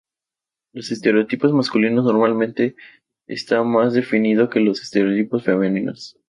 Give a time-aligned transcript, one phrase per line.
[0.73, 2.75] Los estereotipos masculinos normalmente
[3.27, 6.17] está más definido que los estereotipos femeninos.